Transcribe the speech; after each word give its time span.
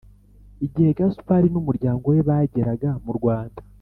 igihe 0.65 0.89
Gaspard 0.97 1.47
n 1.51 1.55
umuryango 1.61 2.03
we 2.13 2.19
bageraga 2.27 2.89
mu 3.05 3.11
Rwanda 3.17 3.59